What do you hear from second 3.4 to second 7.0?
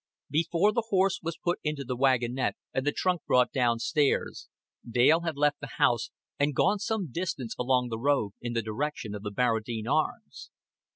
down stairs, Dale had left the house and gone